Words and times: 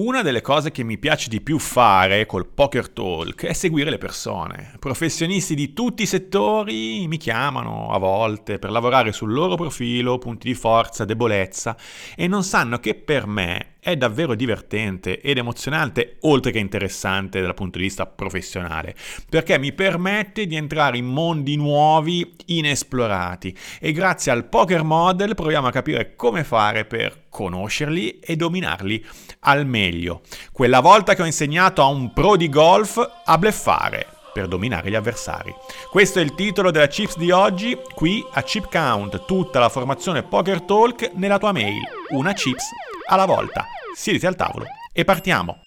Una 0.00 0.22
delle 0.22 0.42
cose 0.42 0.70
che 0.70 0.84
mi 0.84 0.96
piace 0.96 1.28
di 1.28 1.40
più 1.40 1.58
fare 1.58 2.24
col 2.24 2.46
Poker 2.46 2.88
Talk 2.88 3.44
è 3.44 3.52
seguire 3.52 3.90
le 3.90 3.98
persone. 3.98 4.76
Professionisti 4.78 5.56
di 5.56 5.72
tutti 5.72 6.04
i 6.04 6.06
settori 6.06 7.08
mi 7.08 7.16
chiamano 7.16 7.90
a 7.90 7.98
volte 7.98 8.60
per 8.60 8.70
lavorare 8.70 9.10
sul 9.10 9.32
loro 9.32 9.56
profilo, 9.56 10.18
punti 10.18 10.46
di 10.46 10.54
forza, 10.54 11.04
debolezza 11.04 11.76
e 12.14 12.28
non 12.28 12.44
sanno 12.44 12.78
che 12.78 12.94
per 12.94 13.26
me 13.26 13.77
è 13.88 13.96
davvero 13.96 14.34
divertente 14.34 15.18
ed 15.20 15.38
emozionante, 15.38 16.18
oltre 16.22 16.50
che 16.50 16.58
interessante 16.58 17.40
dal 17.40 17.54
punto 17.54 17.78
di 17.78 17.84
vista 17.84 18.04
professionale, 18.04 18.94
perché 19.30 19.58
mi 19.58 19.72
permette 19.72 20.46
di 20.46 20.56
entrare 20.56 20.98
in 20.98 21.06
mondi 21.06 21.56
nuovi, 21.56 22.34
inesplorati 22.46 23.56
e 23.80 23.92
grazie 23.92 24.30
al 24.30 24.44
Poker 24.44 24.82
Model 24.82 25.34
proviamo 25.34 25.68
a 25.68 25.72
capire 25.72 26.14
come 26.16 26.44
fare 26.44 26.84
per 26.84 27.28
conoscerli 27.30 28.18
e 28.18 28.36
dominarli 28.36 29.02
al 29.40 29.66
meglio. 29.66 30.20
Quella 30.52 30.80
volta 30.80 31.14
che 31.14 31.22
ho 31.22 31.26
insegnato 31.26 31.80
a 31.80 31.86
un 31.86 32.12
pro 32.12 32.36
di 32.36 32.50
golf 32.50 32.98
a 33.24 33.38
bleffare 33.38 34.06
per 34.34 34.48
dominare 34.48 34.90
gli 34.90 34.94
avversari. 34.94 35.52
Questo 35.90 36.18
è 36.18 36.22
il 36.22 36.34
titolo 36.34 36.70
della 36.70 36.86
Chips 36.86 37.16
di 37.16 37.30
oggi, 37.30 37.76
qui 37.94 38.22
a 38.32 38.42
Chip 38.42 38.70
Count, 38.70 39.24
tutta 39.24 39.58
la 39.58 39.70
formazione 39.70 40.22
Poker 40.22 40.60
Talk 40.60 41.12
nella 41.14 41.38
tua 41.38 41.52
mail, 41.52 41.80
una 42.10 42.34
chips 42.34 42.66
alla 43.08 43.26
volta. 43.26 43.64
Siediti 43.94 44.26
al 44.26 44.36
tavolo 44.36 44.66
e 44.92 45.04
partiamo. 45.04 45.60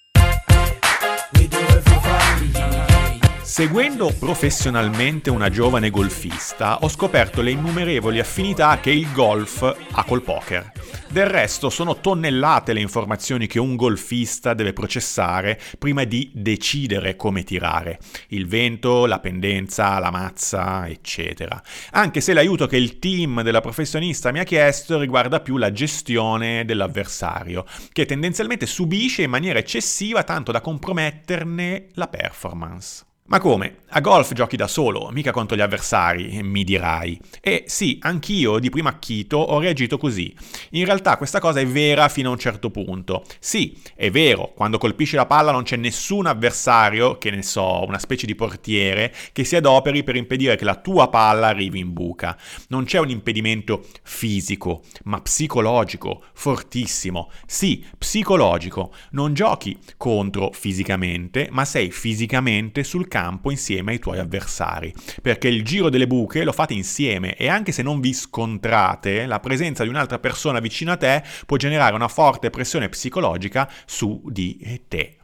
Seguendo 3.51 4.15
professionalmente 4.17 5.29
una 5.29 5.49
giovane 5.49 5.89
golfista, 5.89 6.77
ho 6.83 6.87
scoperto 6.87 7.41
le 7.41 7.51
innumerevoli 7.51 8.17
affinità 8.17 8.79
che 8.79 8.91
il 8.91 9.11
golf 9.11 9.61
ha 9.91 10.03
col 10.05 10.21
poker. 10.21 10.71
Del 11.09 11.25
resto 11.25 11.69
sono 11.69 11.99
tonnellate 11.99 12.71
le 12.71 12.79
informazioni 12.79 13.47
che 13.47 13.59
un 13.59 13.75
golfista 13.75 14.53
deve 14.53 14.71
processare 14.71 15.59
prima 15.77 16.05
di 16.05 16.31
decidere 16.33 17.17
come 17.17 17.43
tirare. 17.43 17.99
Il 18.29 18.47
vento, 18.47 19.05
la 19.05 19.19
pendenza, 19.19 19.99
la 19.99 20.11
mazza, 20.11 20.87
eccetera. 20.87 21.61
Anche 21.91 22.21
se 22.21 22.31
l'aiuto 22.31 22.67
che 22.67 22.77
il 22.77 22.99
team 22.99 23.41
della 23.43 23.59
professionista 23.59 24.31
mi 24.31 24.39
ha 24.39 24.45
chiesto 24.45 24.97
riguarda 24.97 25.41
più 25.41 25.57
la 25.57 25.73
gestione 25.73 26.63
dell'avversario, 26.63 27.65
che 27.91 28.05
tendenzialmente 28.05 28.65
subisce 28.65 29.23
in 29.23 29.29
maniera 29.29 29.59
eccessiva 29.59 30.23
tanto 30.23 30.53
da 30.53 30.61
comprometterne 30.61 31.87
la 31.95 32.07
performance. 32.07 33.09
Ma 33.31 33.39
come? 33.39 33.77
A 33.93 34.01
golf 34.01 34.33
giochi 34.33 34.57
da 34.57 34.67
solo, 34.67 35.09
mica 35.11 35.31
contro 35.31 35.55
gli 35.55 35.61
avversari, 35.61 36.43
mi 36.43 36.65
dirai. 36.65 37.17
E 37.39 37.63
sì, 37.65 37.97
anch'io 38.01 38.59
di 38.59 38.69
primo 38.69 38.89
acchito 38.89 39.37
ho 39.37 39.57
reagito 39.59 39.97
così. 39.97 40.35
In 40.71 40.83
realtà 40.83 41.15
questa 41.15 41.39
cosa 41.39 41.61
è 41.61 41.65
vera 41.65 42.09
fino 42.09 42.27
a 42.27 42.33
un 42.33 42.39
certo 42.39 42.69
punto. 42.71 43.23
Sì, 43.39 43.77
è 43.95 44.11
vero, 44.11 44.51
quando 44.53 44.77
colpisci 44.77 45.15
la 45.15 45.27
palla 45.27 45.53
non 45.53 45.63
c'è 45.63 45.77
nessun 45.77 46.25
avversario, 46.25 47.17
che 47.17 47.31
ne 47.31 47.41
so, 47.41 47.85
una 47.85 47.99
specie 47.99 48.25
di 48.25 48.35
portiere, 48.35 49.13
che 49.31 49.45
si 49.45 49.55
adoperi 49.55 50.03
per 50.03 50.17
impedire 50.17 50.57
che 50.57 50.65
la 50.65 50.75
tua 50.75 51.09
palla 51.09 51.47
arrivi 51.47 51.79
in 51.79 51.93
buca. 51.93 52.37
Non 52.67 52.83
c'è 52.83 52.99
un 52.99 53.09
impedimento 53.09 53.85
fisico, 54.03 54.81
ma 55.05 55.21
psicologico, 55.21 56.21
fortissimo. 56.33 57.31
Sì, 57.45 57.85
psicologico. 57.97 58.93
Non 59.11 59.33
giochi 59.33 59.77
contro 59.95 60.51
fisicamente, 60.51 61.47
ma 61.49 61.63
sei 61.63 61.91
fisicamente 61.91 62.83
sul 62.83 63.07
campo 63.07 63.19
campo 63.21 63.51
insieme 63.51 63.91
ai 63.91 63.99
tuoi 63.99 64.17
avversari, 64.17 64.93
perché 65.21 65.47
il 65.47 65.63
giro 65.63 65.89
delle 65.89 66.07
buche 66.07 66.43
lo 66.43 66.51
fate 66.51 66.73
insieme 66.73 67.35
e 67.35 67.47
anche 67.47 67.71
se 67.71 67.83
non 67.83 67.99
vi 67.99 68.13
scontrate, 68.13 69.27
la 69.27 69.39
presenza 69.39 69.83
di 69.83 69.89
un'altra 69.89 70.17
persona 70.17 70.59
vicino 70.59 70.91
a 70.91 70.97
te 70.97 71.23
può 71.45 71.57
generare 71.57 71.93
una 71.93 72.07
forte 72.07 72.49
pressione 72.49 72.89
psicologica 72.89 73.69
su 73.85 74.21
di 74.25 74.81
te. 74.87 75.17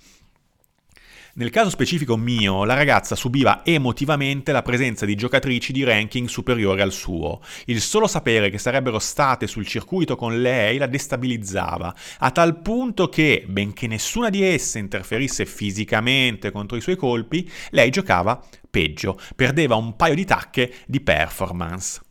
Nel 1.38 1.52
caso 1.52 1.70
specifico 1.70 2.18
mio, 2.18 2.64
la 2.64 2.74
ragazza 2.74 3.16
subiva 3.16 3.64
emotivamente 3.64 4.52
la 4.52 4.64
presenza 4.64 5.06
di 5.06 5.14
giocatrici 5.14 5.72
di 5.72 5.84
ranking 5.84 6.28
superiore 6.28 6.82
al 6.82 6.92
suo. 6.92 7.42
Il 7.66 7.80
solo 7.80 8.08
sapere 8.08 8.50
che 8.50 8.58
sarebbero 8.58 8.98
state 8.98 9.46
sul 9.46 9.68
circuito 9.68 10.16
con 10.16 10.42
lei 10.42 10.80
la 10.80 10.88
destabilizzava, 10.88 11.94
a 12.18 12.31
tal 12.31 12.59
punto 12.62 13.08
che, 13.08 13.46
benché 13.47 13.86
nessuna 13.86 14.31
di 14.31 14.42
esse 14.42 14.80
interferisse 14.80 15.46
fisicamente 15.46 16.50
contro 16.50 16.76
i 16.76 16.81
suoi 16.81 16.96
colpi, 16.96 17.47
lei 17.70 17.92
giocava 17.92 18.44
peggio, 18.68 19.16
perdeva 19.36 19.76
un 19.76 19.96
paio 19.96 20.16
di 20.16 20.26
tacche 20.26 20.74
di 20.88 21.02
performance. 21.02 22.06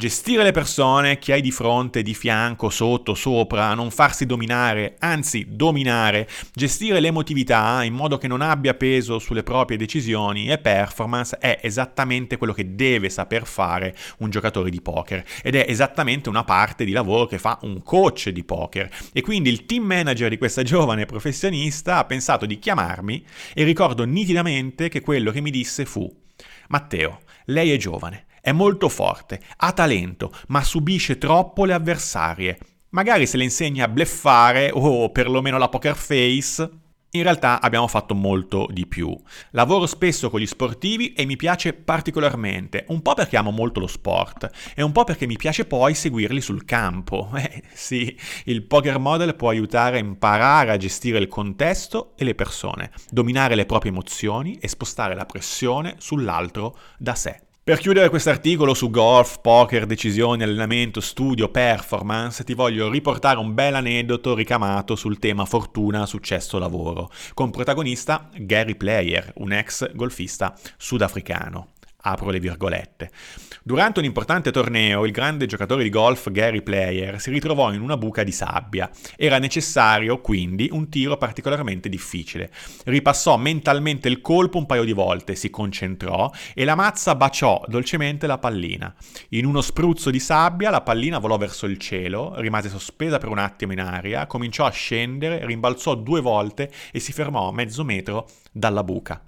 Gestire 0.00 0.42
le 0.42 0.50
persone, 0.50 1.18
chi 1.18 1.30
hai 1.30 1.42
di 1.42 1.50
fronte, 1.50 2.00
di 2.00 2.14
fianco, 2.14 2.70
sotto, 2.70 3.12
sopra, 3.12 3.74
non 3.74 3.90
farsi 3.90 4.24
dominare, 4.24 4.96
anzi 4.98 5.44
dominare, 5.50 6.26
gestire 6.54 7.00
l'emotività 7.00 7.84
in 7.84 7.92
modo 7.92 8.16
che 8.16 8.26
non 8.26 8.40
abbia 8.40 8.72
peso 8.72 9.18
sulle 9.18 9.42
proprie 9.42 9.76
decisioni 9.76 10.48
e 10.48 10.56
performance 10.56 11.36
è 11.36 11.58
esattamente 11.60 12.38
quello 12.38 12.54
che 12.54 12.74
deve 12.74 13.10
saper 13.10 13.44
fare 13.44 13.94
un 14.20 14.30
giocatore 14.30 14.70
di 14.70 14.80
poker 14.80 15.22
ed 15.42 15.54
è 15.54 15.66
esattamente 15.68 16.30
una 16.30 16.44
parte 16.44 16.86
di 16.86 16.92
lavoro 16.92 17.26
che 17.26 17.38
fa 17.38 17.58
un 17.64 17.82
coach 17.82 18.30
di 18.30 18.42
poker. 18.42 18.88
E 19.12 19.20
quindi 19.20 19.50
il 19.50 19.66
team 19.66 19.84
manager 19.84 20.30
di 20.30 20.38
questa 20.38 20.62
giovane 20.64 21.04
professionista 21.04 21.98
ha 21.98 22.06
pensato 22.06 22.46
di 22.46 22.58
chiamarmi 22.58 23.22
e 23.52 23.64
ricordo 23.64 24.04
nitidamente 24.04 24.88
che 24.88 25.02
quello 25.02 25.30
che 25.30 25.42
mi 25.42 25.50
disse 25.50 25.84
fu 25.84 26.10
Matteo, 26.68 27.20
lei 27.46 27.70
è 27.72 27.76
giovane, 27.76 28.24
è 28.40 28.52
molto 28.52 28.88
forte, 28.88 29.40
ha 29.58 29.72
talento, 29.72 30.32
ma 30.48 30.62
subisce 30.62 31.18
troppo 31.18 31.64
le 31.64 31.72
avversarie. 31.72 32.58
Magari 32.90 33.26
se 33.26 33.36
le 33.36 33.44
insegna 33.44 33.84
a 33.84 33.88
bleffare 33.88 34.70
o 34.72 35.10
perlomeno 35.10 35.58
la 35.58 35.68
poker 35.68 35.94
face. 35.94 36.68
In 37.12 37.24
realtà 37.24 37.60
abbiamo 37.60 37.88
fatto 37.88 38.14
molto 38.14 38.68
di 38.70 38.86
più. 38.86 39.16
Lavoro 39.50 39.86
spesso 39.86 40.30
con 40.30 40.38
gli 40.38 40.46
sportivi 40.46 41.12
e 41.12 41.24
mi 41.24 41.34
piace 41.34 41.72
particolarmente, 41.72 42.84
un 42.88 43.02
po' 43.02 43.14
perché 43.14 43.36
amo 43.36 43.50
molto 43.50 43.80
lo 43.80 43.88
sport 43.88 44.48
e 44.76 44.82
un 44.82 44.92
po' 44.92 45.02
perché 45.02 45.26
mi 45.26 45.36
piace 45.36 45.64
poi 45.64 45.94
seguirli 45.94 46.40
sul 46.40 46.64
campo. 46.64 47.30
Eh 47.40 47.62
sì, 47.72 48.16
il 48.44 48.62
poker 48.62 48.98
model 48.98 49.34
può 49.34 49.48
aiutare 49.48 49.96
a 49.96 50.00
imparare 50.00 50.70
a 50.70 50.76
gestire 50.76 51.18
il 51.18 51.26
contesto 51.26 52.12
e 52.16 52.24
le 52.24 52.34
persone, 52.36 52.92
dominare 53.08 53.56
le 53.56 53.66
proprie 53.66 53.90
emozioni 53.90 54.58
e 54.60 54.68
spostare 54.68 55.14
la 55.14 55.26
pressione 55.26 55.96
sull'altro 55.98 56.76
da 56.96 57.14
sé. 57.14 57.49
Per 57.62 57.78
chiudere 57.78 58.08
questo 58.08 58.30
articolo 58.30 58.72
su 58.72 58.88
golf, 58.88 59.38
poker, 59.42 59.84
decisioni, 59.84 60.42
allenamento, 60.42 61.02
studio, 61.02 61.50
performance, 61.50 62.42
ti 62.42 62.54
voglio 62.54 62.88
riportare 62.88 63.38
un 63.38 63.52
bel 63.52 63.74
aneddoto 63.74 64.34
ricamato 64.34 64.96
sul 64.96 65.18
tema 65.18 65.44
fortuna, 65.44 66.06
successo, 66.06 66.58
lavoro, 66.58 67.10
con 67.34 67.50
protagonista 67.50 68.30
Gary 68.34 68.76
Player, 68.76 69.32
un 69.36 69.52
ex 69.52 69.92
golfista 69.92 70.56
sudafricano 70.78 71.72
apro 72.02 72.30
le 72.30 72.40
virgolette. 72.40 73.10
Durante 73.62 73.98
un 73.98 74.06
importante 74.06 74.50
torneo, 74.50 75.04
il 75.04 75.12
grande 75.12 75.46
giocatore 75.46 75.82
di 75.82 75.90
golf 75.90 76.30
Gary 76.30 76.62
Player 76.62 77.20
si 77.20 77.30
ritrovò 77.30 77.72
in 77.72 77.80
una 77.80 77.96
buca 77.96 78.22
di 78.22 78.32
sabbia. 78.32 78.90
Era 79.16 79.38
necessario, 79.38 80.20
quindi, 80.20 80.68
un 80.72 80.88
tiro 80.88 81.16
particolarmente 81.16 81.88
difficile. 81.88 82.50
Ripassò 82.84 83.36
mentalmente 83.36 84.08
il 84.08 84.20
colpo 84.20 84.58
un 84.58 84.66
paio 84.66 84.84
di 84.84 84.92
volte, 84.92 85.34
si 85.34 85.50
concentrò 85.50 86.30
e 86.54 86.64
la 86.64 86.74
mazza 86.74 87.14
baciò 87.14 87.62
dolcemente 87.66 88.26
la 88.26 88.38
pallina. 88.38 88.94
In 89.30 89.44
uno 89.44 89.60
spruzzo 89.60 90.10
di 90.10 90.20
sabbia 90.20 90.70
la 90.70 90.80
pallina 90.80 91.18
volò 91.18 91.36
verso 91.36 91.66
il 91.66 91.78
cielo, 91.78 92.34
rimase 92.36 92.68
sospesa 92.68 93.18
per 93.18 93.28
un 93.28 93.38
attimo 93.38 93.72
in 93.72 93.80
aria, 93.80 94.26
cominciò 94.26 94.64
a 94.64 94.70
scendere, 94.70 95.44
rimbalzò 95.44 95.94
due 95.94 96.20
volte 96.20 96.70
e 96.90 96.98
si 96.98 97.12
fermò 97.12 97.48
a 97.48 97.52
mezzo 97.52 97.84
metro 97.84 98.28
dalla 98.50 98.82
buca. 98.82 99.22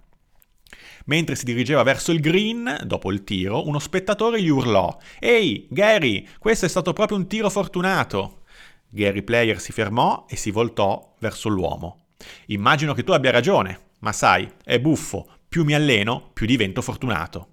Mentre 1.07 1.35
si 1.35 1.45
dirigeva 1.45 1.83
verso 1.83 2.13
il 2.13 2.21
green, 2.21 2.83
dopo 2.85 3.11
il 3.11 3.25
tiro, 3.25 3.67
uno 3.67 3.79
spettatore 3.79 4.41
gli 4.43 4.49
urlò: 4.49 4.97
Ehi, 5.19 5.67
Gary, 5.71 6.27
questo 6.39 6.67
è 6.67 6.69
stato 6.69 6.93
proprio 6.93 7.19
un 7.19 7.27
tiro 7.27 7.51
fortunato. 7.51 8.43
Gary 8.89 9.23
Player 9.23 9.59
si 9.59 9.73
fermò 9.73 10.27
e 10.29 10.37
si 10.37 10.51
voltò 10.51 11.15
verso 11.19 11.49
l'uomo. 11.49 12.07
Immagino 12.47 12.93
che 12.93 13.05
tu 13.05 13.13
abbia 13.13 13.31
ragione, 13.31 13.91
ma 14.01 14.13
sai, 14.13 14.49
è 14.65 14.79
buffo. 14.79 15.29
Più 15.49 15.65
mi 15.65 15.75
alleno, 15.75 16.31
più 16.33 16.47
divento 16.47 16.83
fortunato. 16.83 17.49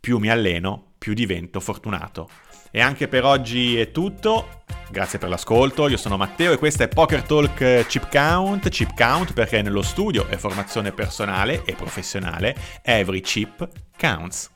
Più 0.00 0.18
mi 0.18 0.30
alleno, 0.30 0.92
più 0.98 1.14
divento 1.14 1.60
fortunato. 1.60 2.28
E 2.70 2.80
anche 2.80 3.08
per 3.08 3.24
oggi 3.24 3.76
è 3.76 3.90
tutto. 3.90 4.64
Grazie 4.88 5.18
per 5.18 5.28
l'ascolto, 5.28 5.88
io 5.88 5.96
sono 5.96 6.16
Matteo 6.16 6.52
e 6.52 6.58
questo 6.58 6.84
è 6.84 6.88
Poker 6.88 7.22
Talk 7.22 7.86
Chip 7.86 8.08
Count. 8.10 8.68
Chip 8.68 8.96
Count 8.96 9.32
perché 9.32 9.60
nello 9.60 9.82
studio 9.82 10.26
è 10.28 10.36
formazione 10.36 10.92
personale 10.92 11.62
e 11.64 11.74
professionale. 11.74 12.56
Every 12.82 13.20
chip 13.20 13.68
counts. 13.98 14.50